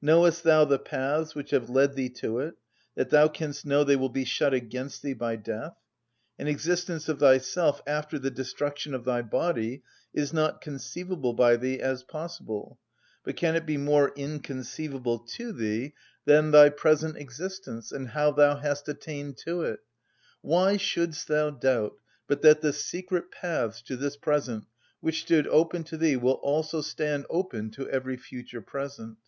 Knowest 0.00 0.44
thou 0.44 0.64
the 0.64 0.78
paths 0.78 1.34
which 1.34 1.50
have 1.50 1.68
led 1.68 1.94
thee 1.94 2.08
to 2.08 2.38
it, 2.38 2.54
that 2.94 3.10
thou 3.10 3.28
canst 3.28 3.66
know 3.66 3.84
they 3.84 3.96
will 3.96 4.08
be 4.08 4.24
shut 4.24 4.54
against 4.54 5.02
thee 5.02 5.12
by 5.12 5.36
death? 5.36 5.74
An 6.38 6.46
existence 6.48 7.06
of 7.06 7.18
thyself 7.20 7.82
after 7.86 8.18
the 8.18 8.30
destruction 8.30 8.94
of 8.94 9.04
thy 9.04 9.20
body 9.20 9.82
is 10.14 10.32
not 10.32 10.62
conceivable 10.62 11.34
by 11.34 11.56
thee 11.56 11.80
as 11.80 12.02
possible; 12.02 12.78
but 13.24 13.36
can 13.36 13.56
it 13.56 13.66
be 13.66 13.76
more 13.76 14.14
inconceivable 14.16 15.18
to 15.18 15.52
thee 15.52 15.92
than 16.24 16.50
thy 16.50 16.70
present 16.70 17.18
existence, 17.18 17.92
and 17.92 18.08
how 18.08 18.30
thou 18.30 18.56
hast 18.56 18.88
attained 18.88 19.36
to 19.36 19.64
it? 19.64 19.80
Why 20.40 20.78
shouldst 20.78 21.28
thou 21.28 21.50
doubt 21.50 21.92
but 22.26 22.40
that 22.40 22.62
the 22.62 22.72
secret 22.72 23.30
paths 23.30 23.82
to 23.82 23.96
this 23.98 24.16
present, 24.16 24.64
which 25.02 25.20
stood 25.24 25.46
open 25.48 25.84
to 25.84 25.98
thee, 25.98 26.16
will 26.16 26.40
also 26.42 26.80
stand 26.80 27.26
open 27.28 27.70
to 27.72 27.86
every 27.90 28.16
future 28.16 28.62
present?" 28.62 29.18